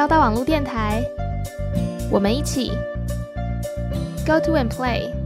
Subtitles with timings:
[0.00, 1.04] 交大网络电台，
[2.10, 2.72] 我们一起
[4.26, 5.19] Go to and play。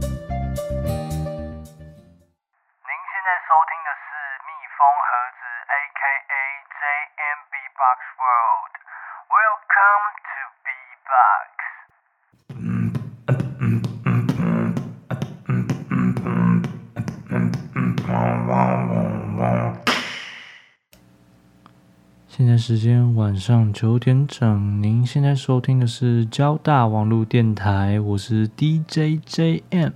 [22.55, 29.91] 在时间晚上九点整，您现在收听的是交大网络电台，我是 DJ JM，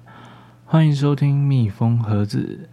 [0.66, 2.68] 欢迎收听蜜蜂盒子。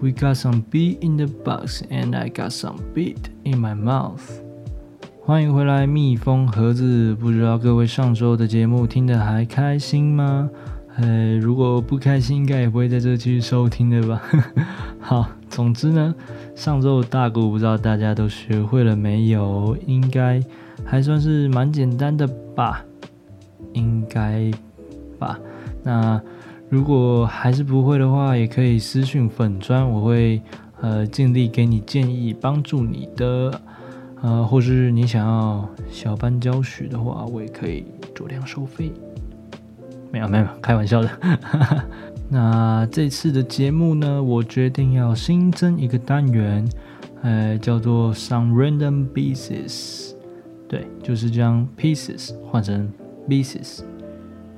[0.00, 4.20] We got some beat in the box and I got some beat in my mouth。
[5.22, 10.50] 欢迎回来蜜蜂盒子，不知道各位上周的节目听得还开心吗？
[11.00, 14.22] 呃，如果不开心，应该也不会在这继续收听的吧。
[15.00, 16.14] 好，总之呢。
[16.54, 19.74] 上周大鼓不知道大家都学会了没有？
[19.86, 20.42] 应该
[20.84, 22.84] 还算是蛮简单的吧，
[23.72, 24.50] 应该
[25.18, 25.38] 吧。
[25.82, 26.20] 那
[26.68, 30.42] 如果还是不会的话，也可以私讯粉砖，我会
[30.82, 33.58] 呃尽力给你建议，帮助你的。
[34.20, 38.92] 呃，或是你想要小班教学的话，我也可以酌量收费。
[40.10, 41.10] 没有没有，开玩笑的。
[42.28, 46.64] 那这次的节目呢，我决定要新增一个单元，
[47.22, 50.12] 呃，叫做 Some Random Pieces，
[50.68, 52.88] 对，就是将 pieces 换成
[53.28, 53.80] pieces，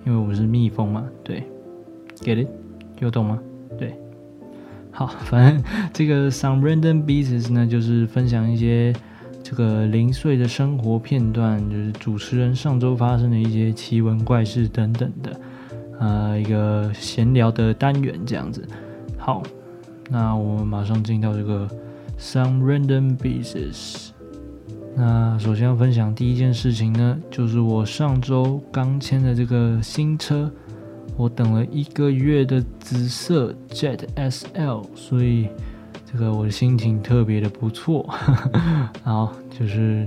[0.04, 1.44] 因为我们是蜜蜂嘛，对
[2.20, 2.48] ，get it？
[3.00, 3.38] 有懂吗？
[3.78, 3.94] 对，
[4.90, 8.92] 好，反正这个 Some Random Pieces 呢，就是分享一些
[9.52, 15.40] 这个零碎的生活片段，就是主持人上周发生的一些奇闻怪事等等的。
[16.00, 18.66] 呃，一个闲聊的单元这样子。
[19.18, 19.42] 好，
[20.08, 21.68] 那我们马上进到这个
[22.18, 24.08] Some Random Pieces。
[24.96, 30.50] 那首先要分享第一件事情呢，就是我上周刚签的这个新车，
[31.14, 35.48] 我等了一个月的紫色 Jet SL，所以
[36.12, 38.08] 这个我的心情特别的不错。
[39.04, 40.06] 然后就是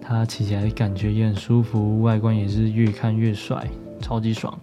[0.00, 3.66] 它骑起来的感觉也很舒服，外观也是越看越帅，
[4.00, 4.58] 超级爽。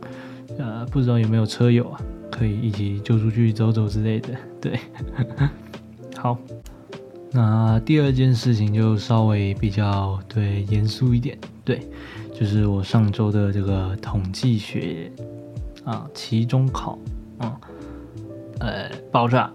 [0.58, 4.30] 呃，不知道有没有车友啊，可以一起就出去走走之类的。
[4.60, 4.80] 对，
[6.18, 6.38] 好。
[7.34, 11.88] 那第二件事情就稍微比较对严肃一点，对，
[12.34, 15.10] 就是我上周的这个统计学
[15.86, 17.00] 啊，期中考
[17.38, 17.58] 啊，
[18.60, 19.50] 呃，爆炸，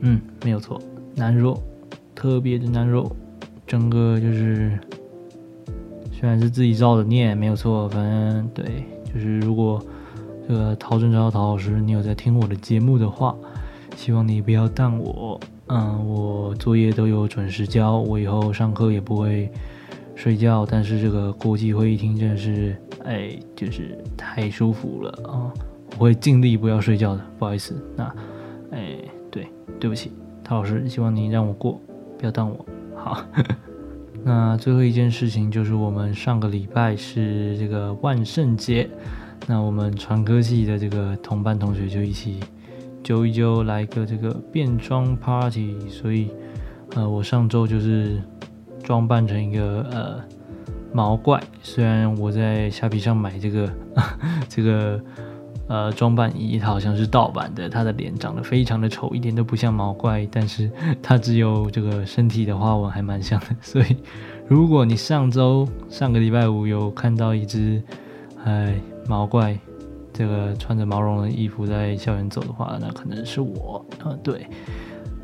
[0.00, 0.80] 嗯，没有错，
[1.14, 1.60] 难受，
[2.14, 3.10] 特别的难受，
[3.66, 4.78] 整个就是
[6.12, 9.82] 虽然是自己造的孽，没有错，反正对，就是如果。
[10.48, 13.36] 这个陶正超陶老师，你有在听我的节目的话，
[13.94, 15.38] 希望你不要当我。
[15.68, 19.48] 嗯，我作业都有准时交，我以后上课也不会
[20.16, 20.66] 睡觉。
[20.68, 25.54] 但是这个国际会议厅真的是，哎，就是太舒服了啊！
[25.92, 27.80] 我会尽力不要睡觉的，不好意思。
[27.94, 28.12] 那，
[28.72, 28.96] 哎，
[29.80, 30.12] 对，不起，
[30.44, 31.80] 陶老师，希望你让我过，
[32.18, 32.66] 不要当我。
[32.94, 33.24] 好，
[34.22, 38.88] 那最后一件事情就是我们上个礼拜是这个万圣节。
[39.46, 42.40] 那我们传科系的这个同班同学就一起
[43.02, 45.74] 揪一揪，来个这个变装 party。
[45.88, 46.30] 所以，
[46.94, 48.22] 呃，我上周就是
[48.82, 50.20] 装扮成一个呃
[50.92, 51.42] 毛怪。
[51.62, 53.72] 虽然我在虾皮上买这个
[54.46, 55.02] 这个
[55.70, 60.28] 呃装扮衣，它好像是盗版的，它的脸长得非常的丑，一点都不像毛怪。
[60.30, 60.70] 但是
[61.00, 63.46] 它只有这个身体的花纹还蛮像的。
[63.62, 63.96] 所以，
[64.46, 67.82] 如果你上周上个礼拜五有看到一只，
[68.44, 68.74] 哎。
[69.08, 69.58] 毛怪，
[70.12, 73.84] 这个穿着毛绒的衣服在校园走的话，那可能是我。
[74.04, 74.46] 嗯，对，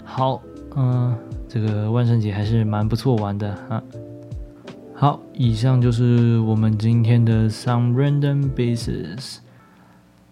[0.02, 0.42] 好，
[0.74, 3.80] 嗯，这个万圣节还是蛮不错玩的啊。
[4.92, 9.36] 好，以上就是我们今天的 Some Random bases。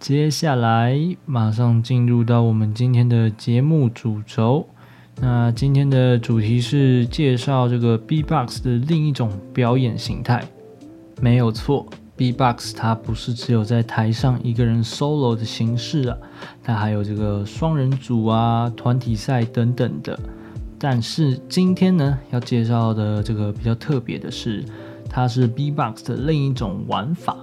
[0.05, 4.69] 接下来马上进入到我们今天的节目主轴。
[5.19, 10.45] 那今天的主题是介绍这个 B-Box 的另一种表演形态，
[11.23, 11.87] 没有错。
[12.17, 16.19] B-Box 它不是只有在台上一个人 solo 的形式啊，
[16.63, 20.21] 它还有这个双人组啊、团体赛等等的。
[20.79, 24.63] 但是今天呢，要介绍的这个比较特别的是，
[25.09, 27.35] 它是 B-Box 的另一种玩法。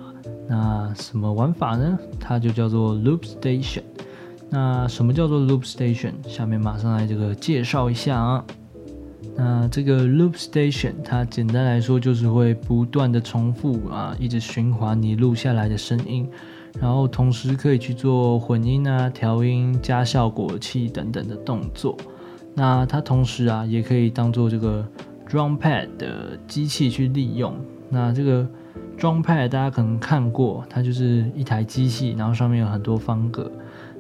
[0.51, 1.98] 那什么玩法呢？
[2.19, 3.83] 它就叫做 Loop Station。
[4.50, 6.12] 那什么叫做 Loop Station？
[6.27, 8.45] 下面马上来这个介绍一下啊。
[9.33, 16.30] 那这个 loop station，它简单来说就是会不断的重复啊，一直循环你录下来的声音，
[16.81, 21.95] 然后同时可以去做混音啊、调音、加效果器等等的动作。
[22.53, 24.86] 那它同时啊，也可以当做这个
[25.30, 27.56] drum pad 的机器去利用。
[27.89, 28.45] 那这个
[29.01, 33.51] drum pad 大家可能看过，它就是一台机器，然后上面有很多方格，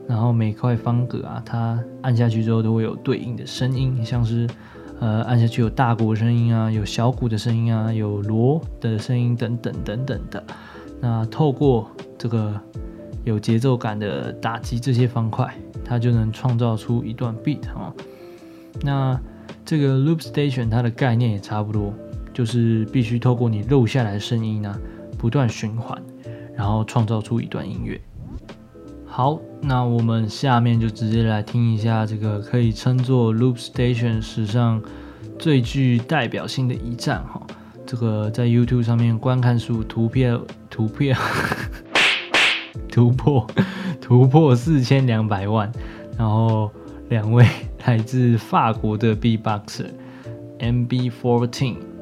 [0.07, 4.47] 然后每块方格啊，它按下去之后都会有对应的声音，像是
[4.99, 10.43] 呃按下去有大鼓的声音啊，有小鼓的声音啊，有锣的声音等等等等的。
[10.99, 12.53] 那透过这个
[13.23, 15.51] 有节奏感的打击这些方块，
[15.83, 17.91] 它就能创造出一段 beat 啊。
[18.83, 19.19] 那
[19.65, 21.91] 这个 loop station 它的概念也差不多，
[22.33, 24.79] 就是必须透过你录下来的声音呢、
[25.17, 26.01] 不断循环，
[26.55, 27.99] 然后创造出一段音乐。
[29.05, 34.81] 好，那我们下面就直接来听一下这个可以称作 loop station 史上
[35.37, 37.41] 最具代表性的一战哈。
[37.85, 40.39] 这个在 YouTube 上面观看数图片
[40.69, 41.17] 图片
[42.87, 43.45] 突破
[43.99, 45.71] 突破四千两百万，
[46.17, 46.71] 然后
[47.09, 47.45] 两位。
[47.87, 49.87] 来自法国的 Beatboxer
[50.59, 51.77] MB14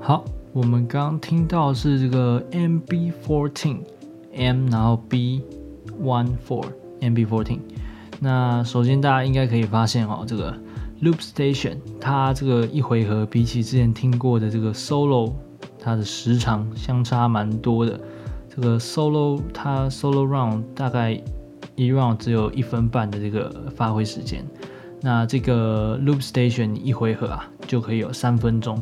[0.00, 3.78] 好，我们刚听到是这个 MB14
[4.36, 6.64] M，然后 B14
[7.00, 7.58] MB14。
[8.20, 10.56] 那首先大家应该可以发现哦，这个
[11.02, 15.32] Loop Station 它这个一回合比起之前听过的这个 Solo，
[15.86, 18.00] 它的时长相差蛮多的。
[18.52, 21.12] 这个 Solo 它 Solo Round 大概
[21.76, 24.44] 一 Round 只有一分半的这个发挥时间。
[25.00, 28.76] 那这个 Loop Station 一回合啊，就可以有三分钟。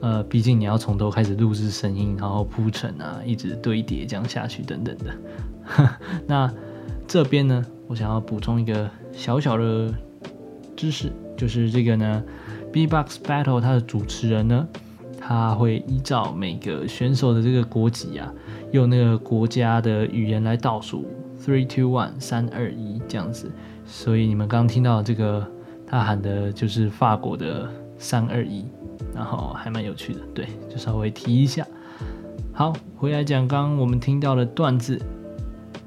[0.00, 5.90] 呃，毕竟你要从头开始录制声音，然后铺陈啊，一直堆叠这样下去等等的。
[6.26, 6.50] 那
[7.06, 9.92] 这边呢，我想要补充一个小小的
[10.74, 12.22] 知识，就是这个呢
[12.72, 14.66] ，B-box Battle 它的主持人呢，
[15.28, 18.32] 他会依照每个选手的这个国籍啊，
[18.72, 21.04] 用那个国家的语言来倒数
[21.44, 23.52] ，three two one 三二一这样子。
[23.84, 25.46] 所以你们刚听到这个，
[25.86, 27.68] 他喊的就是法国的
[27.98, 28.64] 三二一，
[29.14, 31.66] 然后还蛮有趣的，对，就稍微提一下。
[32.54, 34.98] 好，回来讲刚刚我们听到的段子。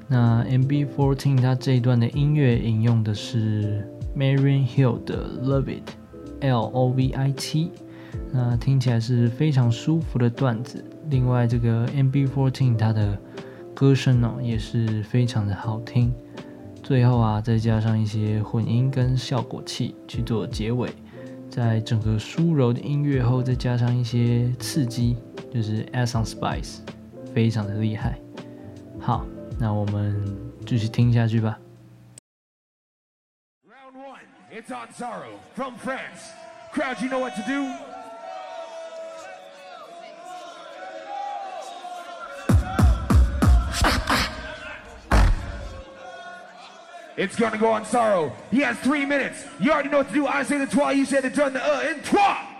[0.07, 7.71] 那 MB fourteen 它这一段的音乐引用的是 Marian Hill 的 Love It，L O V I T。
[8.31, 10.83] 那听起来是非常舒服的段子。
[11.09, 13.17] 另外，这个 MB14 它的
[13.73, 16.13] 歌声呢、也是非常的好听。
[16.83, 20.89] 最后啊，再加上一些混音跟效果器去做结尾，
[21.49, 25.17] 在整个舒柔的音乐后，再加上一些刺激，
[25.53, 26.79] 就是 add some spice，
[27.33, 28.17] 非常的厉害。
[28.99, 29.25] 好，
[29.59, 30.25] 那我们
[30.65, 31.59] 继续听下去吧。
[33.65, 34.19] Round one,
[34.51, 36.31] it's on Sorrow from France.
[36.73, 37.90] Crowd, you know what to do.
[47.21, 48.33] It's gonna go on Sorrow.
[48.49, 49.45] He has three minutes.
[49.59, 50.25] You already know what to do.
[50.25, 52.50] I say the trois, you say the done the uh, and trois.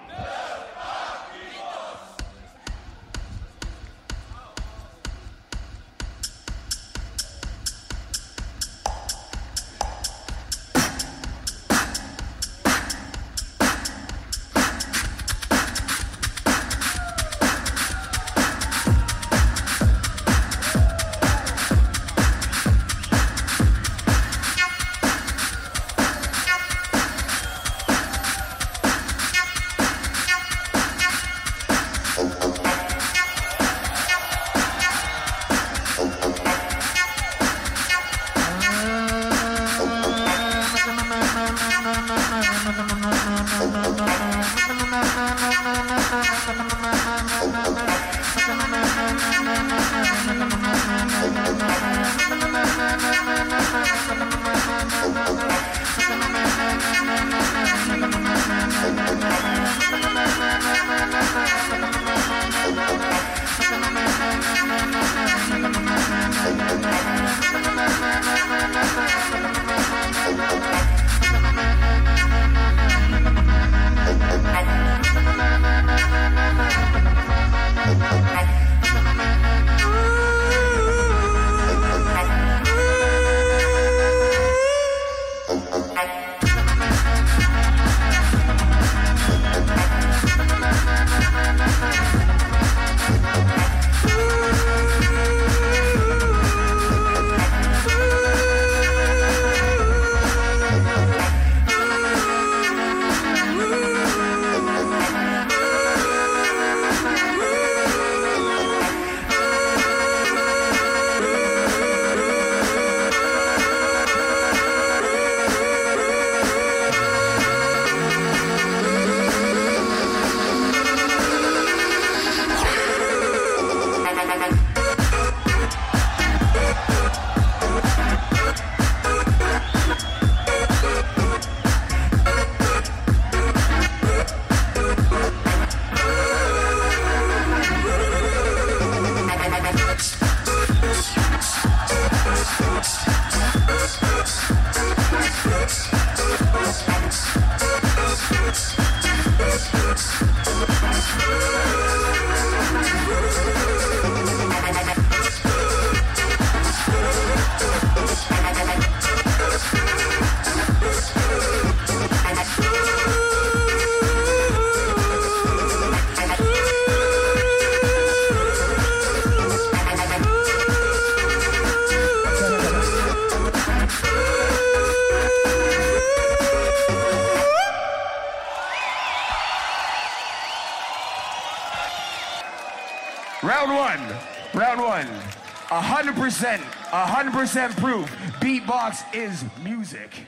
[186.21, 186.61] percent,
[186.91, 188.05] a hundred percent proof.
[188.39, 190.27] Beatbox is music.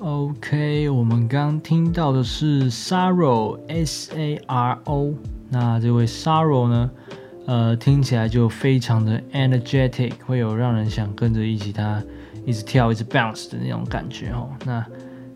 [0.00, 5.14] OK，我们刚听到的是 Saro S A R O。
[5.48, 6.90] 那这位 Saro 呢？
[7.46, 12.02] 呃，听起来就非常的 energetic，会有让人想跟着一起他
[12.44, 14.50] 一直跳、一直 bounce 的那种感觉哦。
[14.64, 14.84] 那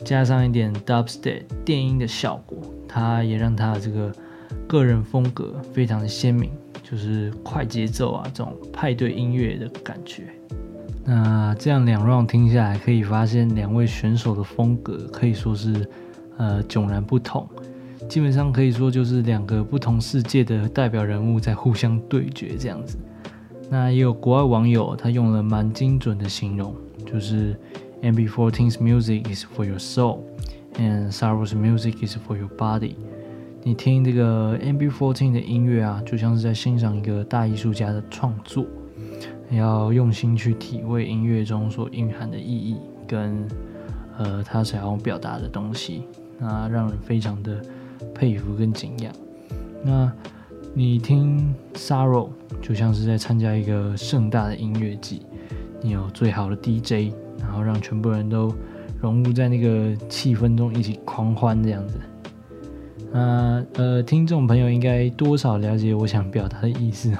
[0.05, 2.59] 加上一点 dubstep 电音的效果，
[2.89, 4.13] 它也让他的这个
[4.67, 6.51] 个人风格非常的鲜明。
[6.83, 10.25] 就是快节奏啊，这种派对音乐的感觉。
[11.05, 15.89] 那这样两 round 听下来，可以发现两位选手的风格可以说是
[16.37, 17.49] 呃迥然不同。
[18.09, 22.97] 基本上可以说就是两个不同世界的代表人物在互相对决这样子。
[23.69, 27.59] 那也有国外网友他用了蛮精准的形容，就是
[28.03, 30.21] MB14's music is for your soul
[30.79, 32.95] and Saro's music is for your body。
[33.67, 38.65] 你听这个 MB14 的音乐啊，就像是在欣赏一个大艺术家的创作，
[39.51, 42.77] 要用心去体会音乐中所蕴含的意义
[43.09, 43.45] 跟
[44.19, 46.05] 呃他想要表达的东西，
[46.39, 47.61] 那让人非常的
[48.15, 49.13] 佩服跟敬仰。
[49.83, 50.13] 那
[50.73, 52.29] 你听 Saro
[52.63, 55.23] 就像是在参加一个盛大的音乐季，
[55.83, 58.55] 你有最好的 DJ，然后让全部人都
[59.01, 61.99] 融入在那个气氛中，一起狂欢这样子。
[63.17, 67.11] 那呃，听众朋友应该多少了解我想表达的意思，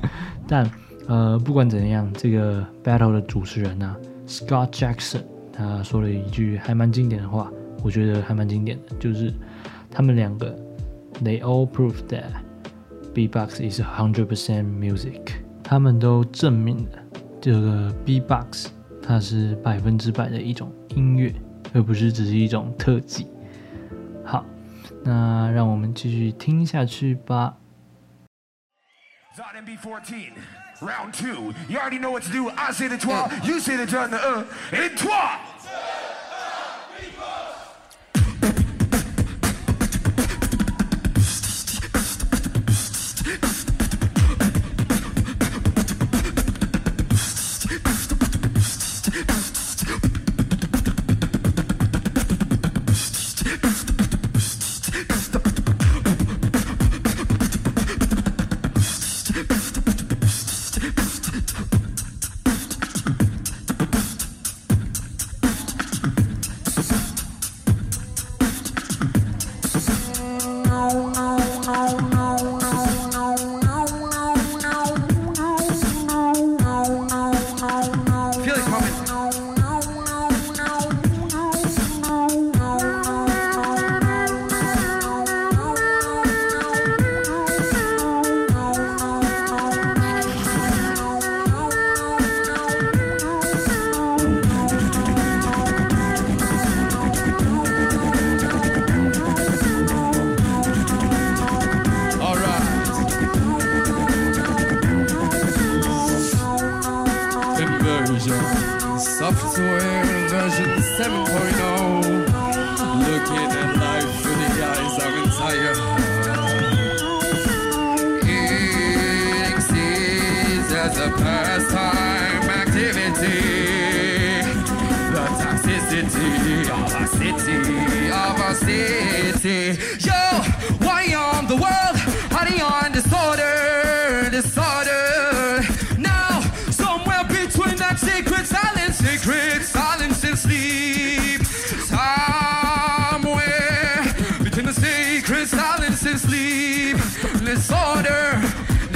[0.46, 0.70] 但
[1.08, 3.96] 呃，不管怎样，这个 battle 的主持人啊
[4.26, 7.50] ，Scott Jackson，他说了一句还蛮经典的话，
[7.82, 9.32] 我觉得还蛮经典的，就是
[9.90, 10.54] 他们两个
[11.24, 12.24] ，They all prove that
[13.14, 15.22] B-box is hundred percent music，
[15.62, 16.98] 他们都证明了
[17.40, 18.68] 这个 B-box
[19.02, 21.32] 它是百分之百的一种音乐，
[21.72, 23.26] 而不是只是一种特技。
[24.22, 24.44] 好。
[25.04, 27.56] 那让我们继续听下去吧。
[29.56, 30.32] MB14,
[30.80, 31.54] round two.
[31.68, 32.50] You already know what to do.
[32.50, 34.96] I say the 12, you say the 10, the uh, et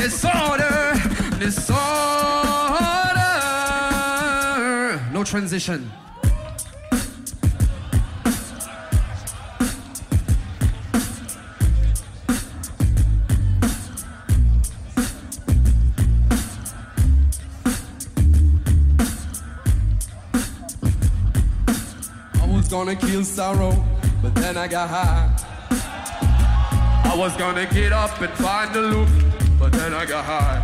[0.08, 0.40] toi.
[5.30, 5.88] transition.
[22.34, 23.84] I was gonna kill sorrow,
[24.20, 25.30] but then I got high.
[27.04, 29.19] I was gonna get up and find the loop,
[29.72, 30.60] then I got high.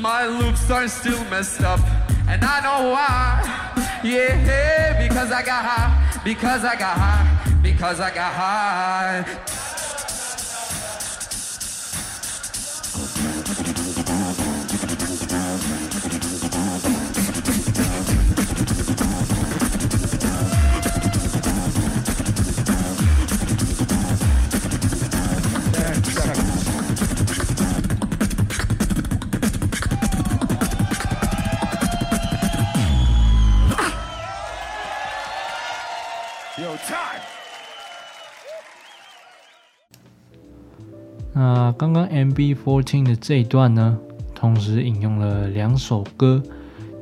[0.00, 1.80] My loops are still messed up.
[2.28, 4.00] And I know why.
[4.04, 6.20] Yeah, because I got high.
[6.24, 7.60] Because I got high.
[7.62, 9.51] Because I got high.
[41.82, 43.98] 刚刚 MB14 的这一段呢，
[44.36, 46.40] 同时引用了两首歌，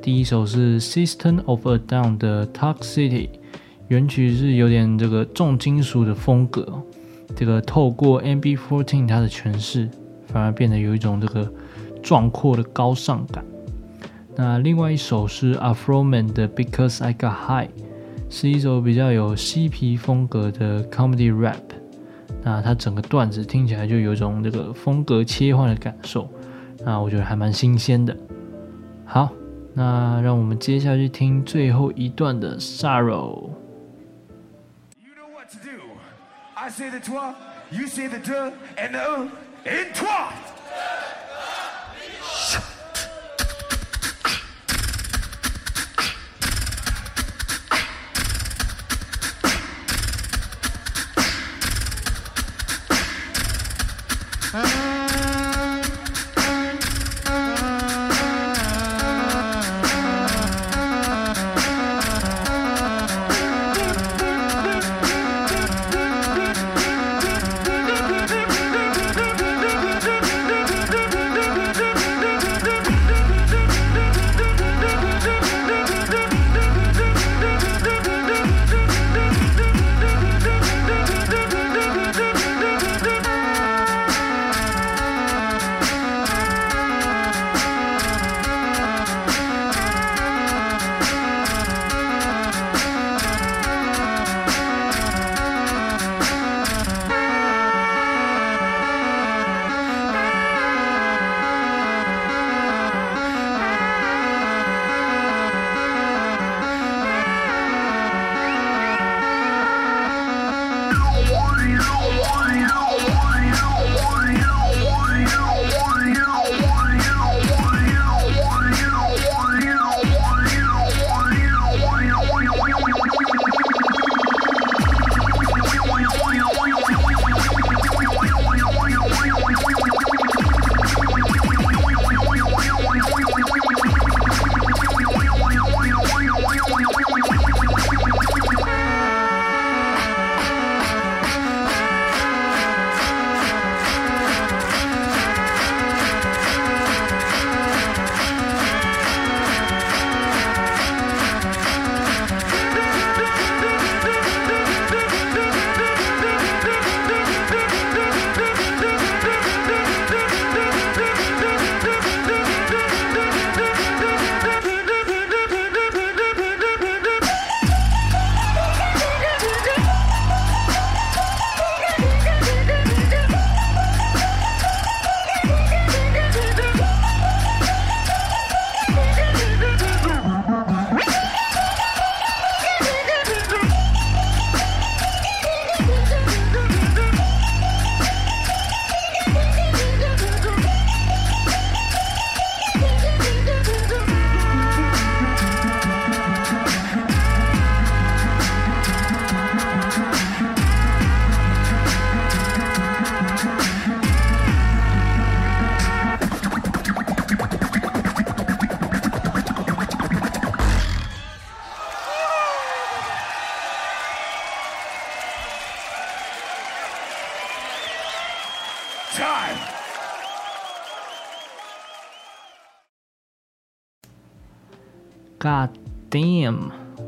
[0.01, 3.29] 第一首是 System of a Down 的 Toxicity，
[3.89, 6.83] 原曲是有点这个重金属的风格，
[7.37, 9.87] 这个透过 MB14 它的诠释，
[10.29, 11.53] 反而变得有一种这个
[12.03, 13.45] 壮阔的高尚感。
[14.35, 17.71] 那另外一首是 Afroman 的 Because I Got High。
[18.31, 21.80] 是一首比较有嬉皮风格的 comedy rap。
[22.43, 26.29] 那他整个段子听起来就有一种这个风格切换的感受，
[26.85, 28.17] 那我觉得还蛮新鲜的。
[29.05, 29.29] 好，
[29.75, 33.51] 那让我们接下去听最后一段的 Sorrow。
[35.03, 35.83] You know what to do.
[36.55, 37.35] I say the toi,
[37.71, 39.29] you say the de, and the uh,
[39.65, 40.33] in toi.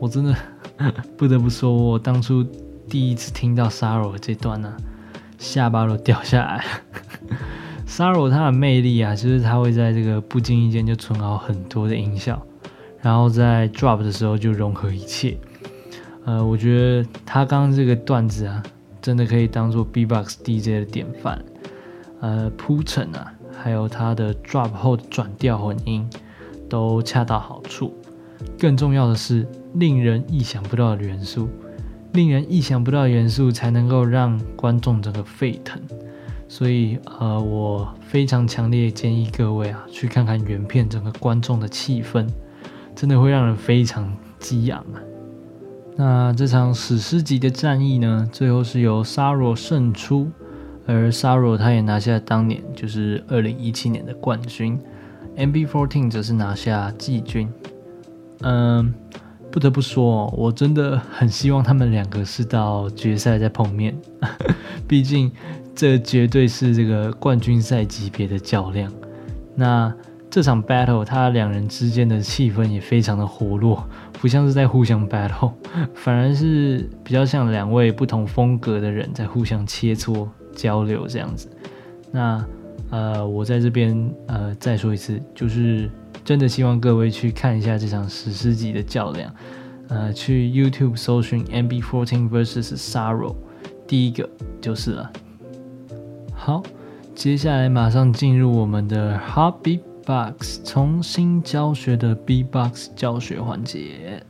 [0.01, 0.35] 我真的
[1.17, 2.45] 不得不说，我当初
[2.89, 4.77] 第一次听到 Sorrow 这段呢、
[5.39, 6.63] 下巴都掉下来了。
[7.87, 12.41] Sorrow 它的魅力啊，就是它会在这个不经意间就存好很多的音效，
[13.01, 15.37] 然后在 drop 的时候就融合一切。
[16.25, 18.63] 呃，我觉得他刚刚这个段子啊，
[19.01, 21.45] 真的可以当做 B-box DJ 的典范。
[22.21, 26.09] 呃，铺陈啊，还有他的 drop 后的转调混音，
[26.69, 27.93] 都恰到好处。
[28.59, 31.49] 更重要的是，令人意想不到的元素，
[32.13, 35.81] 令人意想不到的元素才能够让观众整个沸腾。
[36.49, 42.29] 所以，呃，我非常强烈建议各位啊，去看看原片，整个观众的气氛，
[42.95, 45.01] 真的会让人非常激昂啊。
[45.97, 50.31] 那这场史诗级的战役呢，最后是由 Sara 胜出，
[50.87, 54.79] 而 Sara 他也拿下当年就是二零一七年的冠军
[55.39, 57.49] ，MB14 则是拿下季军。
[58.43, 58.93] 嗯，
[59.51, 63.97] 不得不说，我真的很希望他们两个是到决赛再碰面，
[64.89, 65.31] 毕竟
[65.75, 68.93] 这绝对是这个冠军赛级别的较量。
[69.55, 69.93] 那
[70.31, 73.87] 这场 battle，他两人之间的气氛也非常的活络，
[74.21, 75.53] 不像是在互相 battle，
[75.95, 81.51] 反而是比较像两位不同风格的人在互相切磋交流这样子。
[82.11, 82.45] 那
[82.91, 85.91] 呃，我在这边呃再说一次，就是。
[86.33, 89.31] 真的希望各位去看一下这场史诗级的较量，
[89.89, 93.37] 呃，去 YouTube 搜寻 MB14 vs Sorrow，
[93.87, 94.27] 第一个
[94.59, 95.13] 就是了。
[96.33, 96.63] 好，
[97.15, 104.25] 接下来马上进入我们的 Hot Beatbox 重新教学的 B Box 教学环节。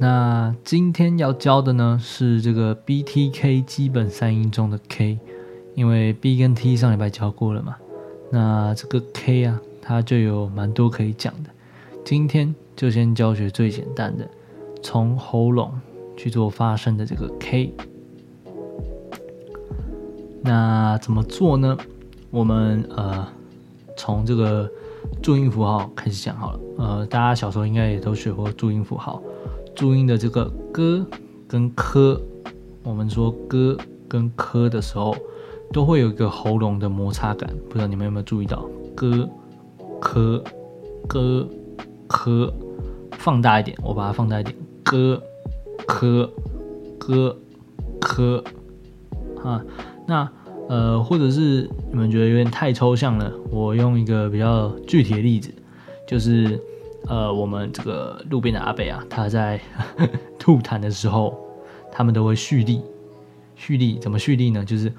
[0.00, 5.20] 那今天要教的呢是这个 BTK 基本三音中的 K，
[5.74, 7.76] 因为 B 跟 T 上礼拜教过了嘛。
[8.30, 11.50] 那这个 K 啊，它就有蛮多可以讲的。
[12.04, 14.28] 今天就先教学最简单的，
[14.82, 15.72] 从喉咙
[16.16, 17.74] 去做发声的这个 K。
[20.42, 21.76] 那怎么做呢？
[22.30, 23.28] 我们呃
[23.96, 24.70] 从这个
[25.22, 26.60] 注音符号开始讲好了。
[26.78, 29.22] 呃，大家小时候应该也都学过注音符号。
[29.74, 31.06] 注音的这个歌
[31.46, 32.20] 跟科，
[32.82, 33.76] 我们说歌
[34.08, 35.14] 跟科的时候，
[35.72, 38.68] 都会有一个喉咙的摩擦感，不知道你们有没有注意到？
[38.94, 39.28] 歌、
[40.00, 40.44] 科、
[41.08, 41.48] 歌、
[42.06, 42.52] 科，
[43.12, 45.22] 放大一点，我把它放大一点，歌、
[45.86, 46.30] 科、
[46.98, 47.36] 歌、
[48.00, 48.44] 科，
[49.42, 49.64] 啊，
[50.06, 50.30] 那
[50.68, 55.50] 呃，或者是你们觉得有点太抽象了，我用一个比较具体的例子，
[56.06, 56.60] 就是。
[57.08, 60.08] 呃，我们这个路边的阿伯啊，他在呵 呵
[60.38, 61.36] 吐痰的时候，
[61.90, 62.80] 他们都会蓄力。
[63.56, 64.64] 蓄力怎么蓄力呢？
[64.64, 64.90] 就是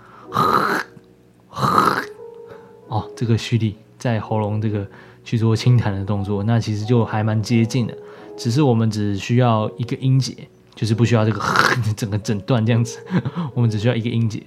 [2.88, 4.86] 哦，这个蓄力在喉咙这个
[5.24, 7.98] 去做清痰的动作，那其实就还蛮接近的。
[8.36, 10.36] 只是我们只需要一个音节，
[10.76, 11.42] 就是不需要这个
[11.96, 13.00] 整个整段这样子。
[13.54, 14.44] 我们只需要一个音节，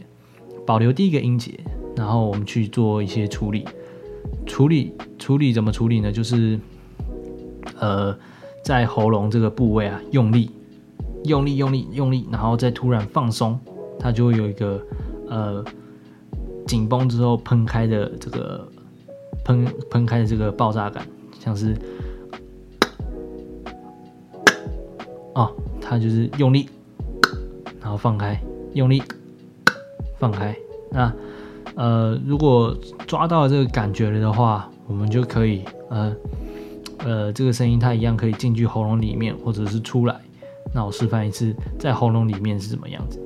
[0.66, 1.58] 保留第一个音节，
[1.96, 3.64] 然后我们去做一些处理。
[4.44, 6.12] 处理处理怎么处理呢？
[6.12, 6.58] 就是。
[7.80, 8.16] 呃，
[8.62, 10.50] 在喉咙这个部位啊，用力，
[11.24, 13.58] 用力，用力，用力，然后再突然放松，
[13.98, 14.80] 它就会有一个
[15.28, 15.64] 呃
[16.66, 18.68] 紧绷之后喷开的这个
[19.44, 21.06] 喷喷开的这个爆炸感，
[21.38, 21.76] 像是
[25.34, 26.68] 哦，它就是用力，
[27.80, 28.40] 然后放开，
[28.74, 29.02] 用力，
[30.18, 30.56] 放开。
[30.90, 31.12] 那
[31.74, 36.14] 呃，如果抓到这个感觉了的话，我们就可以呃。
[37.00, 40.18] 呃，这个声音它一样可以进去喉咙里面，或者是出来。
[40.74, 43.20] 那我示范一次，在喉咙里面是怎么样子。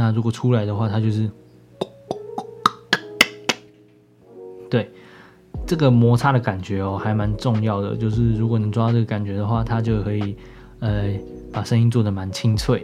[0.00, 1.30] 那如果出来的话，它就是，
[4.70, 4.90] 对，
[5.66, 7.94] 这个摩擦的感觉哦，还蛮重要的。
[7.94, 10.34] 就是如果能抓到这个感觉的话，它就可以
[10.78, 11.12] 呃
[11.52, 12.82] 把声音做得蛮清脆。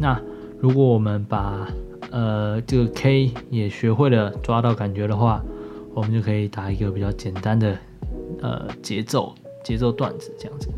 [0.00, 0.18] 那
[0.58, 1.68] 如果我们把
[2.10, 5.44] 呃，这个 K 也学会了抓到感觉的话，
[5.92, 7.76] 我们就可以打一个比较简单的
[8.40, 10.70] 呃节奏节奏段子这样子。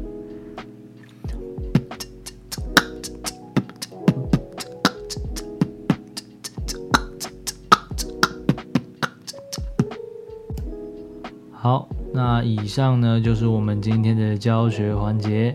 [11.62, 15.54] 好，那以上呢就是我们今天的教学环节，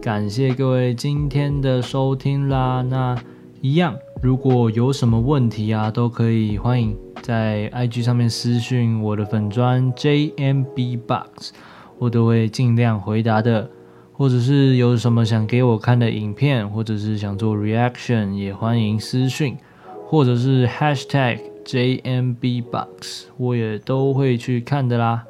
[0.00, 2.80] 感谢各位今天的收听啦。
[2.80, 3.14] 那
[3.60, 3.94] 一样。
[4.22, 11.50] 如果有什么问题啊，都可以欢迎在 IG 上面私讯我的粉砖 JMBbox，
[11.98, 13.68] 我都会尽量回答的。
[14.14, 19.58] 或者是有什么想给我看的影片，或者是想做 reaction，也欢迎私讯，
[20.06, 25.24] 或者是 Hashtag JMBbox，我也都会去看的啦。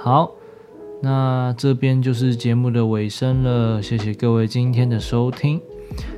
[0.00, 0.32] 好，
[1.02, 5.60] 那这边就是节目的尾声了，谢谢各位今天的收听。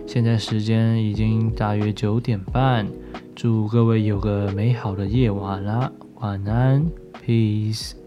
[0.06, 2.86] 现在时间已经大约九点半，
[3.34, 6.84] 祝各位有个美好的夜晚啦，晚安
[7.24, 7.99] ，peace。